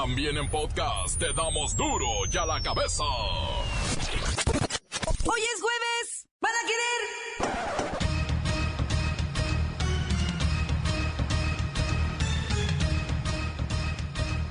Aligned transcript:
También 0.00 0.36
en 0.36 0.48
podcast 0.48 1.18
te 1.18 1.32
damos 1.32 1.74
duro 1.74 2.06
y 2.32 2.36
a 2.36 2.46
la 2.46 2.62
cabeza. 2.62 3.02
Hoy 5.24 5.40
es 5.40 5.60
jueves. 5.60 6.28
¿Van 6.40 6.52
a 6.54 6.62
querer? 6.68 7.00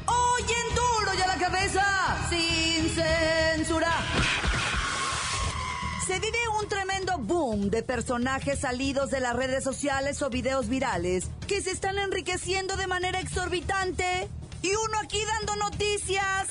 Hoy 0.08 0.42
en 0.42 0.76
duro 0.76 1.14
y 1.18 1.22
a 1.22 1.28
la 1.28 1.38
cabeza. 1.38 2.28
Sin 2.30 2.90
censura. 2.90 3.94
Se 6.06 6.20
vive 6.20 6.40
un 6.62 6.68
tremendo 6.68 7.20
boom 7.20 7.70
de 7.70 7.84
personajes 7.84 8.60
salidos 8.60 9.12
de 9.12 9.22
las 9.22 9.34
redes 9.34 9.64
sociales 9.64 10.22
o 10.22 10.30
videos 10.30 10.68
virales 10.68 11.30
que 11.48 11.62
se 11.62 11.72
están 11.72 11.98
enriqueciendo 12.00 12.76
de 12.76 12.88
manera 12.88 13.22
exorbitante. 13.22 14.28
Y 14.62 14.70
uno 14.70 15.00
aquí 15.02 15.20
dando 15.26 15.56
noticias. 15.56 16.48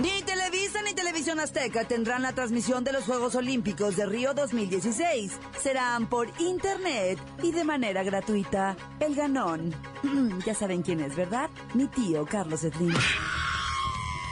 Ni 0.00 0.22
Televisa 0.22 0.80
ni 0.82 0.94
Televisión 0.94 1.38
Azteca 1.38 1.84
tendrán 1.84 2.22
la 2.22 2.32
transmisión 2.32 2.82
de 2.82 2.92
los 2.92 3.04
Juegos 3.04 3.34
Olímpicos 3.34 3.94
de 3.94 4.06
Río 4.06 4.32
2016. 4.32 5.32
Serán 5.62 6.08
por 6.08 6.28
internet 6.40 7.18
y 7.42 7.52
de 7.52 7.64
manera 7.64 8.02
gratuita. 8.02 8.76
El 9.00 9.14
ganón. 9.14 9.74
ya 10.46 10.54
saben 10.54 10.82
quién 10.82 11.00
es, 11.00 11.14
¿verdad? 11.14 11.50
Mi 11.74 11.88
tío 11.88 12.24
Carlos 12.24 12.60
Slim. 12.60 12.94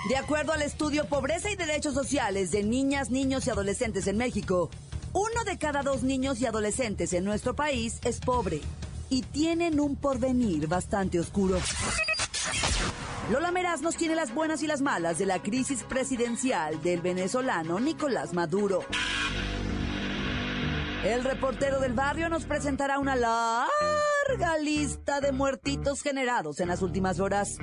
De 0.09 0.17
acuerdo 0.17 0.53
al 0.53 0.62
estudio 0.62 1.06
Pobreza 1.06 1.51
y 1.51 1.56
Derechos 1.56 1.92
Sociales 1.92 2.51
de 2.53 2.62
Niñas, 2.62 3.11
Niños 3.11 3.47
y 3.47 3.51
Adolescentes 3.51 4.06
en 4.06 4.17
México, 4.17 4.70
uno 5.12 5.45
de 5.45 5.59
cada 5.59 5.83
dos 5.83 6.03
niños 6.03 6.41
y 6.41 6.47
adolescentes 6.47 7.12
en 7.12 7.25
nuestro 7.25 7.55
país 7.55 7.98
es 8.05 8.19
pobre 8.20 8.62
y 9.10 9.23
tienen 9.23 9.80
un 9.80 9.96
porvenir 9.96 10.69
bastante 10.69 11.20
oscuro. 11.20 11.59
Lola 13.30 13.52
Meraz 13.52 13.83
nos 13.83 13.97
tiene 13.97 14.14
las 14.14 14.34
buenas 14.34 14.62
y 14.62 14.67
las 14.67 14.80
malas 14.80 15.19
de 15.19 15.27
la 15.27 15.42
crisis 15.42 15.84
presidencial 15.84 16.83
del 16.83 17.00
venezolano 17.00 17.78
Nicolás 17.78 18.33
Maduro. 18.33 18.84
El 21.05 21.25
reportero 21.25 21.80
del 21.80 21.92
barrio 21.92 22.28
nos 22.28 22.44
presentará 22.44 22.98
una 22.98 23.17
larga 23.17 24.58
lista 24.58 25.20
de 25.20 25.33
muertitos 25.33 26.02
generados 26.02 26.61
en 26.61 26.69
las 26.69 26.83
últimas 26.83 27.20
horas. 27.20 27.56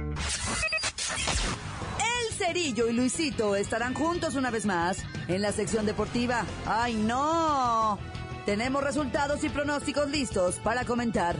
El 1.99 2.33
Cerillo 2.33 2.87
y 2.87 2.93
Luisito 2.93 3.55
estarán 3.55 3.93
juntos 3.93 4.35
una 4.35 4.51
vez 4.51 4.65
más 4.65 5.03
en 5.27 5.41
la 5.41 5.51
sección 5.51 5.85
deportiva. 5.85 6.45
¡Ay, 6.65 6.95
no! 6.95 7.99
Tenemos 8.47 8.81
resultados 8.81 9.43
y 9.43 9.49
pronósticos 9.49 10.09
listos 10.09 10.55
para 10.63 10.85
comentar. 10.85 11.35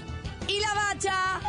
¡Y 0.45 0.59
la 0.59 0.73
bacha! 0.73 1.39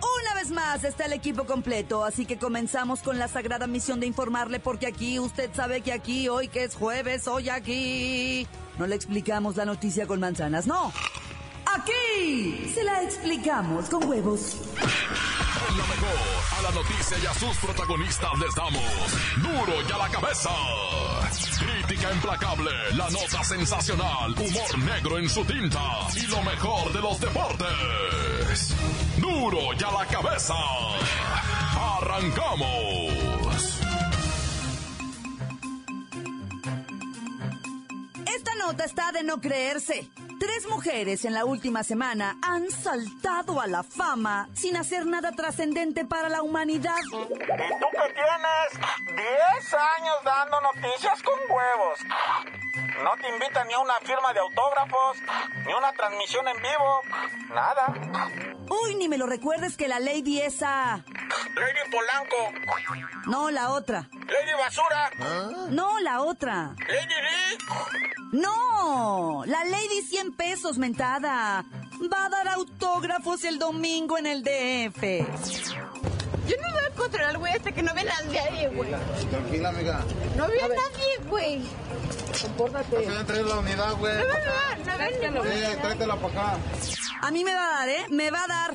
Una 0.00 0.34
vez 0.34 0.50
más 0.50 0.82
está 0.82 1.04
el 1.04 1.12
equipo 1.12 1.44
completo, 1.44 2.02
así 2.02 2.24
que 2.24 2.38
comenzamos 2.38 3.00
con 3.00 3.18
la 3.18 3.28
sagrada 3.28 3.66
misión 3.66 4.00
de 4.00 4.06
informarle 4.06 4.58
porque 4.58 4.86
aquí 4.86 5.18
usted 5.18 5.50
sabe 5.52 5.82
que 5.82 5.92
aquí, 5.92 6.30
hoy 6.30 6.48
que 6.48 6.64
es 6.64 6.74
jueves, 6.74 7.28
hoy 7.28 7.50
aquí, 7.50 8.46
no 8.78 8.86
le 8.86 8.94
explicamos 8.94 9.56
la 9.56 9.66
noticia 9.66 10.06
con 10.06 10.18
manzanas, 10.18 10.66
no. 10.66 10.94
Aquí 11.66 12.72
se 12.72 12.84
la 12.84 13.02
explicamos 13.02 13.90
con 13.90 14.08
huevos. 14.08 14.56
La 16.66 16.72
noticia 16.72 17.16
y 17.22 17.26
a 17.26 17.34
sus 17.34 17.56
protagonistas 17.58 18.30
les 18.40 18.54
damos 18.54 18.82
duro 19.36 19.82
y 19.88 19.92
a 19.92 19.98
la 19.98 20.08
cabeza. 20.08 20.50
Crítica 21.58 22.12
implacable, 22.12 22.70
la 22.94 23.08
nota 23.10 23.44
sensacional, 23.44 24.32
humor 24.32 24.78
negro 24.78 25.18
en 25.18 25.28
su 25.28 25.44
tinta 25.44 25.80
y 26.16 26.26
lo 26.26 26.42
mejor 26.42 26.92
de 26.92 27.00
los 27.00 27.20
deportes. 27.20 28.74
Duro 29.18 29.74
y 29.78 29.84
a 29.84 29.90
la 29.92 30.06
cabeza. 30.06 30.54
Arrancamos. 31.98 32.66
Esta 38.26 38.54
nota 38.56 38.84
está 38.84 39.12
de 39.12 39.22
no 39.22 39.40
creerse. 39.40 40.10
Tres 40.38 40.68
mujeres 40.68 41.24
en 41.24 41.34
la 41.34 41.44
última 41.44 41.82
semana 41.82 42.36
han 42.42 42.70
saltado 42.70 43.60
a 43.60 43.66
la 43.66 43.82
fama 43.82 44.48
sin 44.54 44.76
hacer 44.76 45.06
nada 45.06 45.32
trascendente 45.32 46.04
para 46.04 46.28
la 46.28 46.42
humanidad. 46.42 46.96
¿Y 47.06 47.10
tú 47.10 47.18
que 47.38 47.46
tienes 47.46 48.70
10 49.06 49.74
años 49.74 50.16
dando 50.24 50.60
noticias 50.60 51.22
con 51.22 51.38
huevos? 51.48 51.98
No 53.02 53.10
te 53.20 53.28
invitan 53.28 53.66
ni 53.68 53.74
a 53.74 53.78
una 53.78 53.94
firma 54.02 54.32
de 54.32 54.40
autógrafos, 54.40 55.18
ni 55.66 55.72
una 55.72 55.92
transmisión 55.92 56.46
en 56.48 56.56
vivo, 56.56 57.00
nada. 57.54 57.94
Uy, 58.68 58.96
ni 58.96 59.08
me 59.08 59.18
lo 59.18 59.26
recuerdes 59.26 59.76
que 59.76 59.88
la 59.88 60.00
lady 60.00 60.40
esa... 60.40 61.04
Lady 61.54 61.90
Polanco, 61.90 62.52
No, 63.26 63.50
la 63.50 63.70
otra. 63.70 64.08
Lady 64.12 64.52
Basura, 64.58 65.10
No, 65.70 65.98
la 66.00 66.20
otra. 66.22 66.74
Lady 66.78 67.14
Lee. 67.24 67.58
No, 68.32 69.42
la 69.46 69.64
lady 69.64 70.02
100 70.08 70.32
pesos 70.36 70.78
mentada. 70.78 71.64
Va 72.12 72.26
a 72.26 72.28
dar 72.28 72.48
autógrafos 72.48 73.44
el 73.44 73.58
domingo 73.58 74.18
en 74.18 74.26
el 74.26 74.42
DF. 74.42 75.02
Yo 76.46 76.56
no 76.62 76.72
voy 76.72 76.82
a 76.84 76.94
controlar, 76.94 77.38
güey, 77.38 77.52
hasta 77.54 77.72
que 77.72 77.82
no 77.82 77.92
vean 77.94 78.08
a 78.08 78.22
nadie, 78.22 78.68
güey. 78.68 78.90
Tranquila, 79.30 79.68
amiga. 79.70 80.00
No 80.36 80.46
veo 80.46 80.64
a 80.64 80.68
nadie, 80.68 81.18
güey. 81.28 81.62
Se 82.34 82.48
va 82.48 82.80
a 83.20 83.24
traer 83.24 83.44
la 83.46 83.56
unidad, 83.58 83.94
güey. 83.96 84.14
No 84.18 84.24
veo, 84.24 85.30
no 85.32 85.42
veo 85.42 85.52
Sí, 85.52 85.60
ningún- 85.60 85.80
tráetela 85.80 86.16
para 86.16 86.28
acá. 86.52 86.58
A 87.22 87.30
mí 87.30 87.42
me 87.44 87.54
va 87.54 87.64
a 87.66 87.78
dar, 87.78 87.88
¿eh? 87.88 88.06
Me 88.10 88.30
va 88.30 88.44
a 88.44 88.46
dar. 88.46 88.74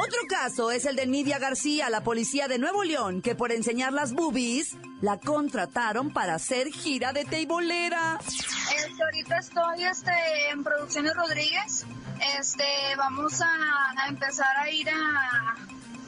Otro 0.00 0.20
caso 0.28 0.70
es 0.70 0.86
el 0.86 0.96
de 0.96 1.06
Nidia 1.06 1.38
García, 1.38 1.90
la 1.90 2.02
policía 2.02 2.48
de 2.48 2.58
Nuevo 2.58 2.84
León, 2.84 3.20
que 3.20 3.34
por 3.34 3.52
enseñar 3.52 3.92
las 3.92 4.14
boobies 4.14 4.76
la 5.02 5.18
contrataron 5.18 6.10
para 6.10 6.34
hacer 6.34 6.68
gira 6.68 7.12
de 7.12 7.26
teibolera. 7.26 8.18
Este, 8.24 9.02
ahorita 9.02 9.38
estoy 9.38 9.84
este, 9.84 10.12
en 10.50 10.64
Producciones 10.64 11.14
Rodríguez. 11.14 11.84
Este, 12.38 12.64
vamos 12.96 13.42
a, 13.42 14.08
empezar 14.08 14.56
a 14.56 14.70
ir 14.70 14.88
a, 14.88 15.54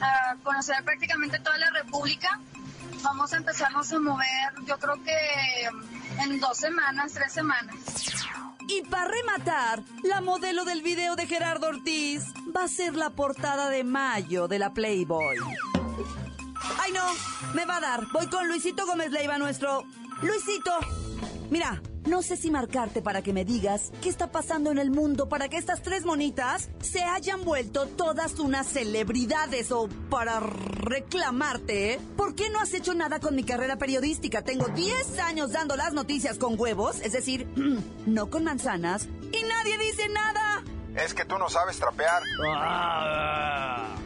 a 0.00 0.36
conocer 0.42 0.82
prácticamente 0.84 1.38
toda 1.41 1.59
la 1.59 1.70
República. 1.70 2.41
Vamos 3.03 3.34
a 3.34 3.36
empezarnos 3.36 3.92
a 3.92 3.98
mover, 3.98 4.54
yo 4.64 4.78
creo 4.78 5.03
que 5.03 5.16
en 6.22 6.41
dos 6.41 6.56
semanas, 6.56 7.12
tres 7.12 7.32
semanas. 7.32 7.74
Y 8.75 8.83
para 8.83 9.10
rematar, 9.10 9.83
la 10.03 10.21
modelo 10.21 10.65
del 10.65 10.83
video 10.83 11.15
de 11.16 11.27
Gerardo 11.27 11.69
Ortiz 11.69 12.25
va 12.56 12.65
a 12.65 12.69
ser 12.69 12.94
la 12.94 13.10
portada 13.10 13.69
de 13.69 13.84
mayo 13.84 14.49
de 14.49 14.59
la 14.59 14.72
Playboy. 14.72 15.37
Ay 16.81 16.93
no, 16.93 17.05
me 17.55 17.66
va 17.66 17.77
a 17.77 17.81
dar. 17.81 18.06
Voy 18.12 18.27
con 18.28 18.49
Luisito 18.49 18.87
Gómez 18.87 19.10
Leiva, 19.10 19.37
nuestro... 19.37 19.84
Luisito, 20.22 20.71
mira, 21.50 21.83
no 22.04 22.22
sé 22.22 22.36
si 22.36 22.50
marcarte 22.50 23.02
para 23.02 23.22
que 23.22 23.32
me 23.32 23.44
digas 23.44 23.92
qué 24.02 24.08
está 24.08 24.30
pasando 24.30 24.70
en 24.70 24.78
el 24.78 24.90
mundo 24.90 25.28
para 25.28 25.48
que 25.48 25.56
estas 25.56 25.82
tres 25.82 26.04
monitas 26.04 26.68
se 26.80 27.02
hayan 27.02 27.44
vuelto 27.44 27.86
todas 27.86 28.38
unas 28.38 28.66
celebridades 28.66 29.70
o 29.72 29.88
para 30.10 30.41
reclamarte, 30.41 31.94
¿eh? 31.94 32.00
¿Por 32.16 32.34
qué 32.34 32.50
no 32.50 32.60
has 32.60 32.74
hecho 32.74 32.94
nada 32.94 33.20
con 33.20 33.34
mi 33.34 33.44
carrera 33.44 33.76
periodística? 33.76 34.42
Tengo 34.42 34.66
10 34.66 35.18
años 35.20 35.52
dando 35.52 35.76
las 35.76 35.92
noticias 35.92 36.38
con 36.38 36.58
huevos, 36.58 37.00
es 37.00 37.12
decir, 37.12 37.46
no 38.06 38.30
con 38.30 38.44
manzanas, 38.44 39.08
y 39.32 39.42
nadie 39.44 39.78
dice 39.78 40.08
nada. 40.08 40.62
Es 40.96 41.14
que 41.14 41.24
tú 41.24 41.38
no 41.38 41.48
sabes 41.48 41.78
trapear. 41.78 42.22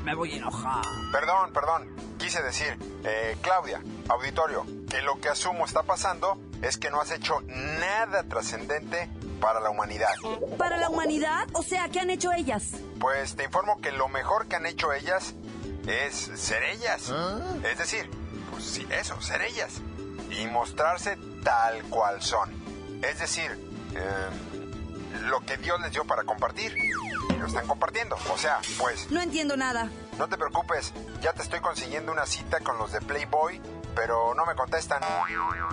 me 0.04 0.14
voy 0.14 0.32
a 0.32 0.36
enojar. 0.36 0.84
Perdón, 1.10 1.52
perdón. 1.52 1.88
Quise 2.18 2.42
decir, 2.42 2.78
eh, 3.04 3.36
Claudia, 3.42 3.82
auditorio, 4.08 4.64
que 4.88 5.02
lo 5.02 5.20
que 5.20 5.28
asumo 5.28 5.64
está 5.64 5.82
pasando 5.82 6.38
es 6.62 6.76
que 6.78 6.90
no 6.90 7.00
has 7.00 7.10
hecho 7.10 7.40
nada 7.48 8.22
trascendente 8.24 9.08
para 9.40 9.60
la 9.60 9.70
humanidad. 9.70 10.10
¿Para 10.58 10.76
la 10.78 10.88
humanidad? 10.88 11.46
O 11.52 11.62
sea, 11.62 11.88
¿qué 11.88 12.00
han 12.00 12.10
hecho 12.10 12.32
ellas? 12.32 12.70
Pues 12.98 13.36
te 13.36 13.44
informo 13.44 13.80
que 13.80 13.92
lo 13.92 14.08
mejor 14.08 14.46
que 14.48 14.56
han 14.56 14.66
hecho 14.66 14.92
ellas 14.92 15.34
es 15.86 16.14
ser 16.34 16.62
ellas. 16.64 17.12
Es 17.70 17.78
decir, 17.78 18.10
pues 18.50 18.64
sí, 18.64 18.86
eso, 18.90 19.20
ser 19.20 19.42
ellas. 19.42 19.80
Y 20.30 20.46
mostrarse 20.46 21.16
tal 21.44 21.82
cual 21.84 22.22
son. 22.22 22.50
Es 23.02 23.18
decir, 23.20 23.50
eh, 23.94 25.20
lo 25.28 25.40
que 25.40 25.56
Dios 25.58 25.80
les 25.80 25.92
dio 25.92 26.04
para 26.04 26.24
compartir. 26.24 26.74
Y 27.30 27.34
lo 27.38 27.46
están 27.46 27.66
compartiendo. 27.66 28.16
O 28.32 28.38
sea, 28.38 28.58
pues, 28.78 29.10
No 29.10 29.20
entiendo 29.20 29.56
nada. 29.56 29.90
no 30.18 30.28
te 30.28 30.36
preocupes, 30.36 30.92
ya 31.20 31.32
te 31.34 31.42
estoy 31.42 31.60
consiguiendo 31.60 32.10
una 32.10 32.24
cita 32.26 32.60
con 32.60 32.78
los 32.78 32.90
de 32.92 33.00
Playboy, 33.02 33.60
pero 33.96 34.34
no 34.34 34.44
me 34.46 34.54
contestan. 34.54 35.00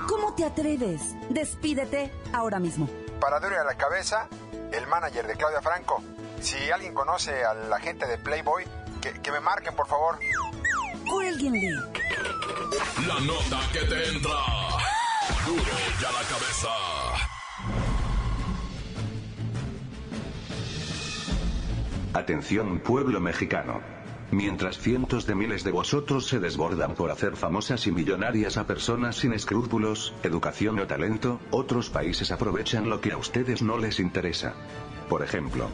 ¿Cómo 0.07 0.33
te 0.33 0.45
atreves? 0.45 1.13
Despídete 1.29 2.11
ahora 2.31 2.57
mismo. 2.57 2.89
Para 3.19 3.39
duro 3.39 3.55
y 3.55 3.59
a 3.59 3.63
la 3.63 3.75
cabeza, 3.75 4.27
el 4.71 4.87
manager 4.87 5.27
de 5.27 5.35
Claudia 5.35 5.61
Franco. 5.61 6.01
Si 6.41 6.71
alguien 6.71 6.93
conoce 6.93 7.43
a 7.45 7.53
la 7.53 7.79
gente 7.79 8.07
de 8.07 8.17
Playboy, 8.17 8.65
que, 9.01 9.21
que 9.21 9.31
me 9.31 9.41
marquen, 9.41 9.75
por 9.75 9.87
favor. 9.87 10.17
Cuélguenle. 11.07 11.69
La 13.07 13.19
nota 13.19 13.59
que 13.71 13.79
te 13.79 14.07
entra. 14.09 14.31
Duro 15.45 15.61
y 16.01 16.05
a 16.05 16.11
la 16.11 16.23
cabeza. 16.27 16.69
Atención 22.13 22.79
pueblo 22.79 23.19
mexicano. 23.19 23.81
Mientras 24.33 24.79
cientos 24.79 25.27
de 25.27 25.35
miles 25.35 25.63
de 25.63 25.71
vosotros 25.71 26.25
se 26.25 26.39
desbordan 26.39 26.95
por 26.95 27.11
hacer 27.11 27.35
famosas 27.35 27.85
y 27.85 27.91
millonarias 27.91 28.57
a 28.57 28.65
personas 28.65 29.17
sin 29.17 29.31
escrúpulos, 29.31 30.15
educación 30.23 30.79
o 30.79 30.87
talento, 30.87 31.39
otros 31.51 31.91
países 31.91 32.31
aprovechan 32.31 32.89
lo 32.89 32.99
que 32.99 33.11
a 33.11 33.17
ustedes 33.17 33.61
no 33.61 33.77
les 33.77 33.99
interesa. 33.99 34.55
Por 35.07 35.21
ejemplo, 35.21 35.69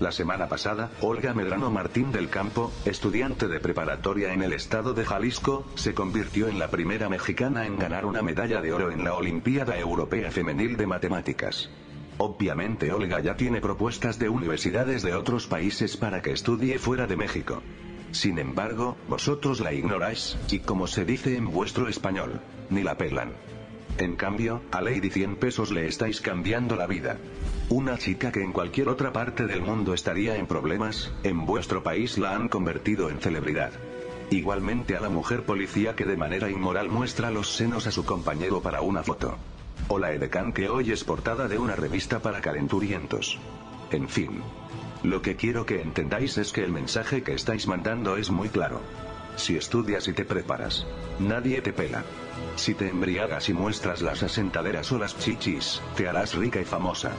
la 0.00 0.12
semana 0.12 0.48
pasada, 0.48 0.90
Olga 1.02 1.34
Medrano 1.34 1.70
Martín 1.70 2.10
del 2.10 2.30
Campo, 2.30 2.72
estudiante 2.86 3.48
de 3.48 3.60
preparatoria 3.60 4.32
en 4.32 4.42
el 4.42 4.54
estado 4.54 4.94
de 4.94 5.04
Jalisco, 5.04 5.66
se 5.74 5.92
convirtió 5.92 6.48
en 6.48 6.58
la 6.58 6.70
primera 6.70 7.10
mexicana 7.10 7.66
en 7.66 7.78
ganar 7.78 8.06
una 8.06 8.22
medalla 8.22 8.62
de 8.62 8.72
oro 8.72 8.90
en 8.90 9.04
la 9.04 9.12
Olimpiada 9.12 9.78
Europea 9.78 10.30
Femenil 10.30 10.78
de 10.78 10.86
Matemáticas. 10.86 11.68
Obviamente 12.16 12.92
Olga 12.94 13.20
ya 13.20 13.36
tiene 13.36 13.60
propuestas 13.60 14.18
de 14.18 14.30
universidades 14.30 15.02
de 15.02 15.14
otros 15.14 15.46
países 15.46 15.98
para 15.98 16.22
que 16.22 16.32
estudie 16.32 16.78
fuera 16.78 17.06
de 17.06 17.16
México. 17.16 17.62
Sin 18.12 18.38
embargo, 18.38 18.96
vosotros 19.08 19.60
la 19.60 19.72
ignoráis, 19.72 20.36
y 20.50 20.60
como 20.60 20.86
se 20.86 21.04
dice 21.04 21.36
en 21.36 21.50
vuestro 21.50 21.88
español, 21.88 22.40
ni 22.68 22.82
la 22.82 22.96
pelan. 22.96 23.32
En 23.98 24.16
cambio, 24.16 24.62
a 24.72 24.80
Lady 24.80 25.10
100 25.10 25.36
pesos 25.36 25.70
le 25.70 25.86
estáis 25.86 26.20
cambiando 26.20 26.74
la 26.74 26.86
vida. 26.86 27.18
Una 27.68 27.98
chica 27.98 28.32
que 28.32 28.42
en 28.42 28.52
cualquier 28.52 28.88
otra 28.88 29.12
parte 29.12 29.46
del 29.46 29.62
mundo 29.62 29.94
estaría 29.94 30.36
en 30.36 30.46
problemas, 30.46 31.12
en 31.22 31.44
vuestro 31.44 31.82
país 31.82 32.18
la 32.18 32.34
han 32.34 32.48
convertido 32.48 33.10
en 33.10 33.20
celebridad. 33.20 33.72
Igualmente 34.30 34.96
a 34.96 35.00
la 35.00 35.08
mujer 35.08 35.42
policía 35.42 35.96
que 35.96 36.04
de 36.04 36.16
manera 36.16 36.50
inmoral 36.50 36.88
muestra 36.88 37.30
los 37.30 37.54
senos 37.54 37.86
a 37.86 37.90
su 37.90 38.04
compañero 38.04 38.62
para 38.62 38.80
una 38.80 39.02
foto. 39.02 39.36
O 39.88 39.98
la 39.98 40.12
edecán 40.12 40.52
que 40.52 40.68
hoy 40.68 40.92
es 40.92 41.04
portada 41.04 41.48
de 41.48 41.58
una 41.58 41.76
revista 41.76 42.20
para 42.20 42.40
calenturientos. 42.40 43.38
En 43.90 44.08
fin, 44.08 44.40
lo 45.02 45.22
que 45.22 45.36
quiero 45.36 45.64
que 45.64 45.80
entendáis 45.80 46.36
es 46.38 46.52
que 46.52 46.62
el 46.62 46.72
mensaje 46.72 47.22
que 47.22 47.32
estáis 47.32 47.66
mandando 47.66 48.16
es 48.16 48.30
muy 48.30 48.48
claro. 48.48 48.80
Si 49.36 49.56
estudias 49.56 50.06
y 50.08 50.12
te 50.12 50.24
preparas, 50.24 50.86
nadie 51.18 51.62
te 51.62 51.72
pela. 51.72 52.04
Si 52.56 52.74
te 52.74 52.88
embriagas 52.88 53.48
y 53.48 53.54
muestras 53.54 54.02
las 54.02 54.22
asentaderas 54.22 54.92
o 54.92 54.98
las 54.98 55.18
chichis, 55.18 55.80
te 55.96 56.08
harás 56.08 56.34
rica 56.34 56.60
y 56.60 56.64
famosa. 56.64 57.12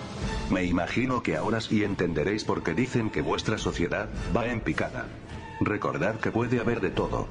Me 0.52 0.64
imagino 0.64 1.24
que 1.24 1.36
ahora 1.36 1.62
sí 1.62 1.84
entenderéis 1.84 2.44
por 2.44 2.62
qué 2.62 2.76
dicen 2.76 3.10
que 3.10 3.22
vuestra 3.22 3.58
sociedad 3.58 4.10
va 4.36 4.46
en 4.46 4.62
picada. 4.62 5.08
Recordad 5.60 6.20
que 6.20 6.32
puede 6.32 6.60
haber 6.60 6.82
de 6.82 6.92
todo. 6.92 7.28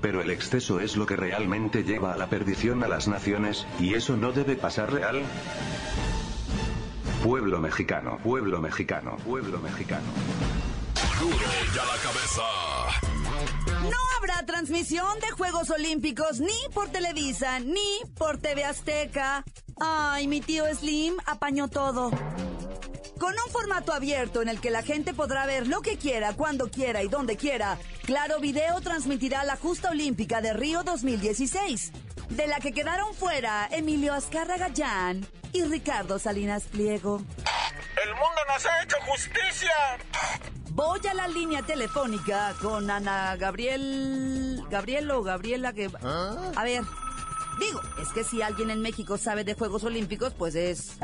Pero 0.00 0.20
el 0.20 0.30
exceso 0.30 0.80
es 0.80 0.96
lo 0.96 1.06
que 1.06 1.14
realmente 1.14 1.84
lleva 1.84 2.12
a 2.12 2.16
la 2.16 2.28
perdición 2.28 2.82
a 2.82 2.88
las 2.88 3.06
naciones, 3.06 3.66
y 3.78 3.94
eso 3.94 4.16
no 4.16 4.32
debe 4.32 4.56
pasar 4.56 4.92
real. 4.92 5.22
Pueblo 7.22 7.60
mexicano, 7.60 8.18
pueblo 8.18 8.60
mexicano, 8.60 9.16
pueblo 9.18 9.60
mexicano. 9.60 10.06
Duro 11.20 11.36
ya 11.72 11.84
la 11.84 11.96
cabeza. 12.02 12.42
No 13.82 13.96
habrá 14.18 14.44
transmisión 14.44 15.20
de 15.20 15.30
Juegos 15.30 15.70
Olímpicos 15.70 16.40
ni 16.40 16.50
por 16.74 16.88
Televisa 16.88 17.60
ni 17.60 18.00
por 18.18 18.38
TV 18.38 18.64
Azteca. 18.64 19.44
Ay, 19.80 20.26
mi 20.26 20.40
tío 20.40 20.64
Slim 20.74 21.14
apañó 21.24 21.68
todo. 21.68 22.10
Con 23.20 23.34
un 23.34 23.52
formato 23.52 23.92
abierto 23.92 24.42
en 24.42 24.48
el 24.48 24.60
que 24.60 24.72
la 24.72 24.82
gente 24.82 25.14
podrá 25.14 25.46
ver 25.46 25.68
lo 25.68 25.80
que 25.80 25.96
quiera, 25.98 26.34
cuando 26.34 26.72
quiera 26.72 27.04
y 27.04 27.08
donde 27.08 27.36
quiera, 27.36 27.78
Claro 28.04 28.40
Video 28.40 28.80
transmitirá 28.80 29.44
la 29.44 29.54
justa 29.54 29.90
olímpica 29.90 30.40
de 30.40 30.54
Río 30.54 30.82
2016, 30.82 31.92
de 32.36 32.46
la 32.46 32.60
que 32.60 32.72
quedaron 32.72 33.14
fuera 33.14 33.68
Emilio 33.70 34.14
Azcárraga 34.14 34.68
Gallán 34.68 35.26
y 35.52 35.64
Ricardo 35.64 36.18
Salinas 36.18 36.64
Pliego. 36.64 37.20
El 38.02 38.10
mundo 38.10 38.40
nos 38.48 38.66
ha 38.66 38.82
hecho 38.82 38.96
justicia. 39.06 39.70
Voy 40.70 41.00
a 41.10 41.14
la 41.14 41.28
línea 41.28 41.62
telefónica 41.62 42.54
con 42.62 42.90
Ana 42.90 43.36
Gabriel. 43.36 44.64
Gabriel 44.70 45.10
o 45.10 45.22
Gabriela 45.22 45.72
que. 45.72 45.90
A 46.02 46.64
ver. 46.64 46.82
Digo, 47.60 47.80
es 48.00 48.08
que 48.08 48.24
si 48.24 48.40
alguien 48.40 48.70
en 48.70 48.80
México 48.80 49.18
sabe 49.18 49.44
de 49.44 49.52
Juegos 49.52 49.84
Olímpicos, 49.84 50.32
pues 50.32 50.54
es 50.54 50.96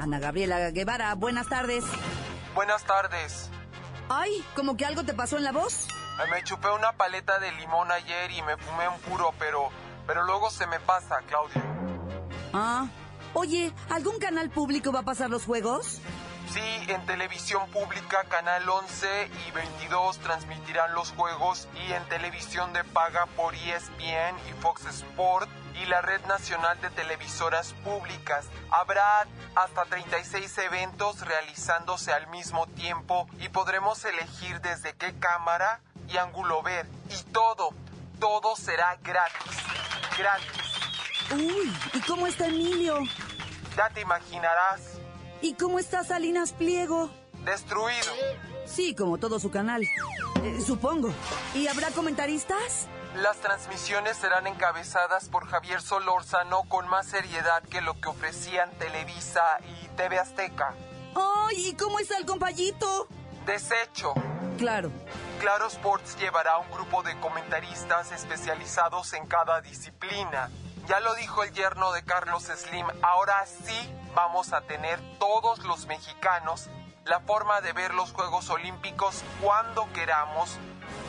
Ana 0.00 0.18
Gabriela 0.18 0.70
Guevara. 0.70 1.14
Buenas 1.14 1.48
tardes. 1.48 1.84
Buenas 2.54 2.84
tardes. 2.84 3.50
Ay, 4.08 4.42
como 4.56 4.76
que 4.78 4.86
algo 4.86 5.04
te 5.04 5.12
pasó 5.12 5.36
en 5.36 5.44
la 5.44 5.52
voz. 5.52 5.86
Me 6.30 6.42
chupé 6.42 6.68
una 6.68 6.92
paleta 6.92 7.38
de 7.38 7.52
limón 7.52 7.90
ayer 7.92 8.30
y 8.30 8.42
me 8.42 8.56
fumé 8.56 8.88
un 8.88 8.98
puro, 9.00 9.32
pero, 9.38 9.70
pero 10.12 10.24
luego 10.24 10.50
se 10.50 10.66
me 10.66 10.80
pasa, 10.80 11.20
Claudio. 11.28 11.62
Ah. 12.52 12.88
Oye, 13.32 13.72
¿algún 13.90 14.18
canal 14.18 14.50
público 14.50 14.90
va 14.90 15.00
a 15.00 15.04
pasar 15.04 15.30
los 15.30 15.44
juegos? 15.44 16.00
Sí, 16.52 16.60
en 16.88 17.06
televisión 17.06 17.70
pública, 17.70 18.24
Canal 18.28 18.68
11 18.68 19.30
y 19.46 19.50
22 19.52 20.18
transmitirán 20.18 20.94
los 20.94 21.12
juegos 21.12 21.68
y 21.76 21.92
en 21.92 22.02
televisión 22.08 22.72
de 22.72 22.82
paga 22.82 23.26
por 23.36 23.54
ESPN 23.54 24.36
y 24.48 24.52
Fox 24.60 24.86
Sport 24.86 25.48
y 25.80 25.86
la 25.86 26.02
Red 26.02 26.26
Nacional 26.26 26.80
de 26.80 26.90
Televisoras 26.90 27.72
Públicas. 27.84 28.46
Habrá 28.72 29.28
hasta 29.54 29.84
36 29.84 30.58
eventos 30.58 31.20
realizándose 31.20 32.12
al 32.12 32.26
mismo 32.30 32.66
tiempo 32.66 33.28
y 33.38 33.48
podremos 33.48 34.04
elegir 34.04 34.60
desde 34.60 34.92
qué 34.94 35.16
cámara 35.20 35.78
y 36.08 36.16
ángulo 36.16 36.64
ver. 36.64 36.88
Y 37.10 37.22
todo, 37.30 37.70
todo 38.18 38.56
será 38.56 38.98
gratis. 39.04 39.79
Gratis. 40.20 40.50
Uy, 41.32 41.72
¿y 41.94 42.00
cómo 42.00 42.26
está 42.26 42.46
Emilio? 42.46 42.98
Ya 43.74 43.88
te 43.88 44.02
imaginarás. 44.02 44.98
¿Y 45.40 45.54
cómo 45.54 45.78
está 45.78 46.04
Salinas 46.04 46.52
Pliego? 46.52 47.10
Destruido. 47.44 48.12
Sí, 48.66 48.94
como 48.94 49.16
todo 49.16 49.38
su 49.38 49.50
canal. 49.50 49.82
Eh, 50.42 50.60
supongo. 50.60 51.10
¿Y 51.54 51.68
habrá 51.68 51.90
comentaristas? 51.90 52.86
Las 53.16 53.38
transmisiones 53.38 54.18
serán 54.18 54.46
encabezadas 54.46 55.30
por 55.30 55.46
Javier 55.46 55.80
Solórzano 55.80 56.64
con 56.68 56.86
más 56.86 57.06
seriedad 57.06 57.62
que 57.62 57.80
lo 57.80 57.98
que 57.98 58.08
ofrecían 58.10 58.70
Televisa 58.72 59.42
y 59.64 59.88
TV 59.96 60.18
Azteca. 60.18 60.74
¡Ay! 61.14 61.68
¿Y 61.70 61.74
cómo 61.76 61.98
está 61.98 62.18
el 62.18 62.26
compayito? 62.26 63.08
Desecho. 63.46 64.12
Claro. 64.58 64.92
Claro 65.40 65.68
Sports 65.68 66.18
llevará 66.18 66.58
un 66.58 66.70
grupo 66.70 67.02
de 67.02 67.18
comentaristas 67.18 68.12
especializados 68.12 69.14
en 69.14 69.26
cada 69.26 69.62
disciplina. 69.62 70.50
Ya 70.86 71.00
lo 71.00 71.14
dijo 71.14 71.42
el 71.42 71.50
yerno 71.54 71.92
de 71.92 72.04
Carlos 72.04 72.42
Slim, 72.42 72.86
ahora 73.00 73.46
sí 73.46 73.90
vamos 74.14 74.52
a 74.52 74.60
tener 74.60 75.00
todos 75.18 75.64
los 75.64 75.86
mexicanos 75.86 76.68
la 77.06 77.20
forma 77.20 77.62
de 77.62 77.72
ver 77.72 77.94
los 77.94 78.12
Juegos 78.12 78.50
Olímpicos 78.50 79.24
cuando 79.40 79.90
queramos, 79.94 80.58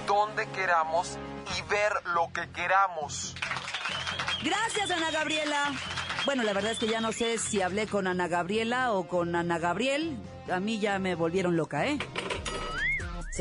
donde 0.08 0.48
queramos 0.52 1.18
y 1.58 1.62
ver 1.64 1.92
lo 2.16 2.32
que 2.32 2.50
queramos. 2.52 3.36
Gracias, 4.42 4.92
Ana 4.92 5.12
Gabriela. 5.12 5.74
Bueno, 6.24 6.44
la 6.44 6.54
verdad 6.54 6.72
es 6.72 6.80
que 6.80 6.88
ya 6.88 7.02
no 7.02 7.12
sé 7.12 7.38
si 7.38 7.62
hablé 7.62 7.86
con 7.86 8.08
Ana 8.08 8.30
Gabriela 8.30 8.94
o 8.94 9.10
con 9.10 9.36
Ana 9.36 9.60
Gabriel. 9.60 10.18
A 10.50 10.62
mí 10.62 10.80
ya 10.80 11.00
me 11.00 11.16
volvieron 11.16 11.58
loca, 11.58 11.86
¿eh? 11.86 12.00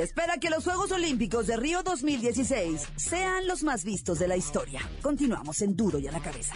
Se 0.00 0.04
espera 0.04 0.38
que 0.38 0.48
los 0.48 0.64
Juegos 0.64 0.92
Olímpicos 0.92 1.46
de 1.46 1.58
Río 1.58 1.82
2016 1.82 2.88
sean 2.96 3.46
los 3.46 3.62
más 3.62 3.84
vistos 3.84 4.18
de 4.18 4.28
la 4.28 4.38
historia. 4.38 4.80
Continuamos 5.02 5.60
en 5.60 5.76
Duro 5.76 5.98
y 5.98 6.08
a 6.08 6.12
la 6.12 6.20
cabeza. 6.20 6.54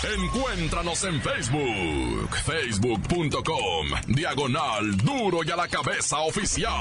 Encuéntranos 0.00 1.02
en 1.04 1.20
Facebook, 1.20 2.36
facebook.com, 2.44 3.86
diagonal 4.06 4.96
duro 4.98 5.40
y 5.44 5.50
a 5.50 5.56
la 5.56 5.66
cabeza 5.66 6.18
oficial. 6.20 6.72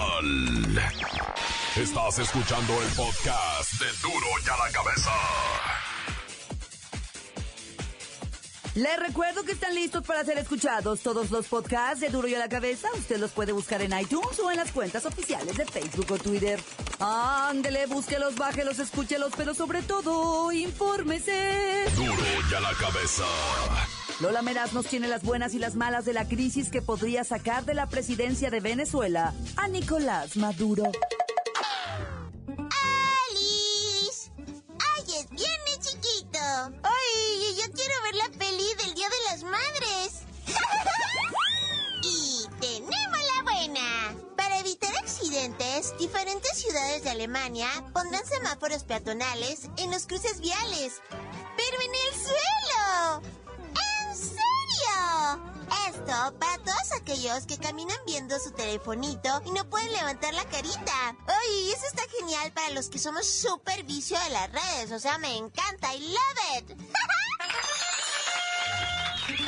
Estás 1.76 2.20
escuchando 2.20 2.74
el 2.84 2.90
podcast 2.90 3.74
de 3.80 3.88
duro 4.04 4.28
y 4.46 4.50
a 4.50 4.66
la 4.66 4.72
cabeza. 4.72 5.77
Les 8.78 8.96
recuerdo 9.00 9.44
que 9.44 9.54
están 9.54 9.74
listos 9.74 10.06
para 10.06 10.24
ser 10.24 10.38
escuchados 10.38 11.00
todos 11.00 11.32
los 11.32 11.48
podcasts 11.48 12.00
de 12.00 12.10
Duro 12.10 12.28
y 12.28 12.36
a 12.36 12.38
la 12.38 12.48
Cabeza. 12.48 12.88
Usted 12.96 13.18
los 13.18 13.32
puede 13.32 13.52
buscar 13.52 13.82
en 13.82 13.92
iTunes 14.00 14.40
o 14.40 14.52
en 14.52 14.58
las 14.58 14.72
cuentas 14.72 15.04
oficiales 15.08 15.58
de 15.58 15.66
Facebook 15.66 16.06
o 16.12 16.20
Twitter. 16.20 16.60
Ándele, 17.00 17.88
búsquelos, 17.88 18.36
bájelos, 18.36 18.78
escúchelos, 18.78 19.32
pero 19.36 19.56
sobre 19.56 19.82
todo, 19.82 20.52
infórmese. 20.52 21.86
Duro 21.96 22.14
y 22.52 22.54
a 22.54 22.60
la 22.60 22.74
cabeza. 22.76 23.24
Lola 24.20 24.44
Meraz 24.44 24.74
nos 24.74 24.86
tiene 24.86 25.08
las 25.08 25.24
buenas 25.24 25.56
y 25.56 25.60
las 25.60 25.74
malas 25.74 26.06
de 26.06 26.14
la 26.14 26.28
crisis 26.28 26.70
que 26.70 26.84
podría 26.84 27.24
sacar 27.24 27.66
de 27.66 27.74
la 27.74 27.88
presidencia 27.88 28.52
de 28.52 28.60
Venezuela 28.60 29.34
a 29.56 29.68
Nicolás 29.70 30.38
Maduro. 30.38 30.92
Diferentes 45.98 46.58
ciudades 46.58 47.04
de 47.04 47.10
Alemania 47.10 47.68
pondrán 47.94 48.26
semáforos 48.26 48.84
peatonales 48.84 49.70
en 49.78 49.92
los 49.92 50.06
cruces 50.06 50.40
viales. 50.40 51.02
¡Pero 51.10 51.78
en 51.82 51.92
el 51.96 52.14
suelo! 52.22 53.22
¿En 54.08 54.16
serio? 54.16 55.58
Esto 55.90 56.38
para 56.40 56.58
todos 56.60 56.92
aquellos 56.96 57.46
que 57.46 57.58
caminan 57.58 57.98
viendo 58.06 58.40
su 58.40 58.52
telefonito 58.52 59.42
y 59.46 59.52
no 59.52 59.70
pueden 59.70 59.92
levantar 59.92 60.34
la 60.34 60.46
carita. 60.46 61.16
¡Ay, 61.28 61.72
eso 61.72 61.86
está 61.88 62.04
genial 62.20 62.52
para 62.54 62.70
los 62.72 62.90
que 62.90 63.00
somos 63.00 63.26
súper 63.28 63.84
vicio 63.84 64.20
de 64.20 64.30
las 64.30 64.52
redes! 64.52 64.92
O 64.92 65.00
sea, 65.00 65.18
me 65.18 65.36
encanta. 65.36 65.94
¡I 65.94 66.00
love 66.00 66.60
it! 66.60 66.78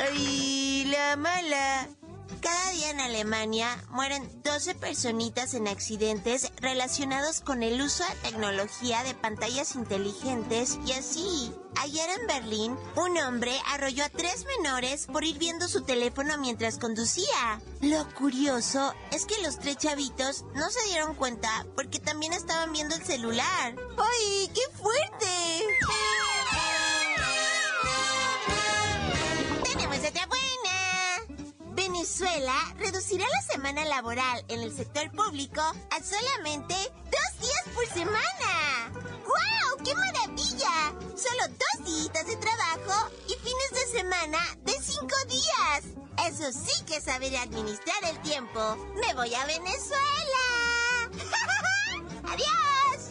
¡Ay, 0.00 0.84
la 0.86 1.16
mala! 1.16 1.99
Cada 2.40 2.70
día 2.70 2.90
en 2.90 3.00
Alemania 3.00 3.68
mueren 3.90 4.42
12 4.42 4.74
personitas 4.76 5.52
en 5.52 5.68
accidentes 5.68 6.50
relacionados 6.60 7.40
con 7.40 7.62
el 7.62 7.82
uso 7.82 8.02
de 8.04 8.30
tecnología 8.30 9.02
de 9.02 9.14
pantallas 9.14 9.74
inteligentes 9.74 10.78
y 10.86 10.92
así. 10.92 11.52
Ayer 11.76 12.08
en 12.18 12.26
Berlín, 12.26 12.76
un 12.96 13.18
hombre 13.18 13.52
arrolló 13.66 14.04
a 14.04 14.08
tres 14.08 14.46
menores 14.56 15.06
por 15.06 15.24
ir 15.24 15.38
viendo 15.38 15.68
su 15.68 15.82
teléfono 15.82 16.38
mientras 16.38 16.78
conducía. 16.78 17.60
Lo 17.82 18.08
curioso 18.14 18.94
es 19.10 19.26
que 19.26 19.42
los 19.42 19.58
tres 19.58 19.76
chavitos 19.76 20.44
no 20.54 20.70
se 20.70 20.82
dieron 20.88 21.14
cuenta 21.14 21.66
porque 21.76 21.98
también 21.98 22.32
estaban 22.32 22.72
viendo 22.72 22.94
el 22.94 23.02
celular. 23.04 23.76
¡Ay, 23.98 24.50
qué 24.54 24.62
fuerte! 24.78 25.26
Venezuela 32.00 32.54
reducirá 32.78 33.26
la 33.28 33.42
semana 33.42 33.84
laboral 33.84 34.42
en 34.48 34.60
el 34.60 34.74
sector 34.74 35.10
público 35.10 35.60
a 35.60 36.02
solamente 36.02 36.74
dos 36.74 37.40
días 37.42 37.62
por 37.74 37.86
semana. 37.88 38.90
¡Guau! 39.26 39.84
¡Qué 39.84 39.94
maravilla! 39.94 40.94
Solo 41.14 41.46
dos 41.48 41.84
días 41.84 42.26
de 42.26 42.36
trabajo 42.36 43.10
y 43.28 43.34
fines 43.34 43.70
de 43.72 43.98
semana 43.98 44.38
de 44.62 44.72
cinco 44.80 45.14
días. 45.28 45.84
Eso 46.26 46.50
sí 46.58 46.84
que 46.86 47.02
saber 47.02 47.36
administrar 47.36 48.02
el 48.04 48.18
tiempo. 48.22 48.76
¡Me 48.94 49.12
voy 49.12 49.34
a 49.34 49.44
Venezuela! 49.44 50.46
¡Adiós! 52.32 53.10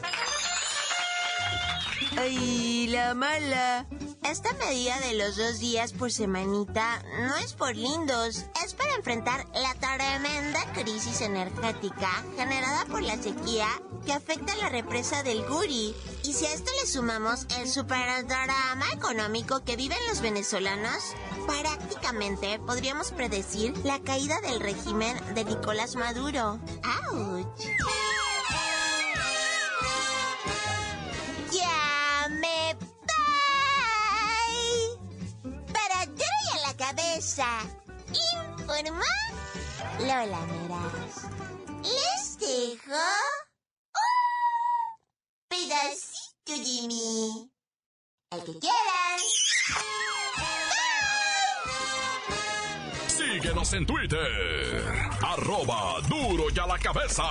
¡Ay, 2.18 2.88
la 2.88 3.14
mala! 3.14 3.86
Esta 4.24 4.54
medida 4.54 5.00
de 5.00 5.14
los 5.14 5.38
dos 5.38 5.60
días 5.60 5.94
por 5.94 6.12
semanita 6.12 7.02
no 7.28 7.36
es 7.38 7.54
por 7.54 7.76
lindos, 7.76 8.46
es 8.64 8.74
para 8.74 8.94
enfrentar 8.96 9.48
la 9.54 9.74
tremenda 9.76 10.60
crisis 10.74 11.22
energética 11.22 12.10
generada 12.36 12.86
por 12.86 13.02
la 13.02 13.18
sequía 13.18 13.68
que 14.06 14.14
afecta 14.14 14.54
a 14.54 14.58
la 14.58 14.70
represa 14.70 15.24
del 15.24 15.46
Guri. 15.48 15.96
Y 16.24 16.34
si 16.34 16.46
a 16.46 16.54
esto 16.54 16.70
le 16.82 16.88
sumamos 16.88 17.48
el 17.60 17.70
superdrama 17.70 18.92
económico 18.94 19.64
que 19.64 19.78
viven 19.78 19.98
los 20.10 20.22
venezolanos, 20.22 21.16
prácticamente 21.48 22.60
podríamos 22.60 23.12
predecir 23.12 23.76
la 23.86 24.00
caída 24.00 24.40
del 24.42 24.60
régimen 24.60 25.18
de 25.34 25.46
Nicolás 25.46 25.96
Maduro. 25.96 26.60
¡Auch! 26.84 27.48
Informa 38.80 39.04
Lola 40.00 40.40
Meraz. 40.46 41.28
Les 41.84 42.38
dejo 42.40 42.96
un 43.94 45.00
pedacito 45.50 46.54
de 46.54 46.88
mí. 46.88 47.52
El 48.32 48.44
que 48.46 48.60
quieran. 48.60 49.20
Síguenos 53.08 53.74
en 53.74 53.86
Twitter. 53.86 54.94
Arroba 55.24 56.00
duro 56.08 56.46
y 56.56 56.60
a 56.60 56.68
la 56.68 56.80
cabeza. 56.80 57.26